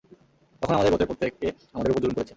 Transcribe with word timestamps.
তখন 0.61 0.73
আমাদের 0.73 0.91
গোত্রের 0.91 1.09
প্রত্যেকে 1.09 1.47
আমাদের 1.73 1.91
উপর 1.91 2.01
জুলুম 2.01 2.15
করেছে। 2.15 2.29